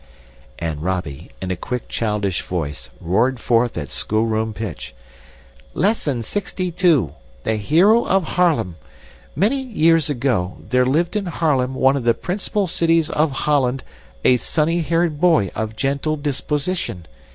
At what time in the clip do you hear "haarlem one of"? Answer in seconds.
11.27-12.03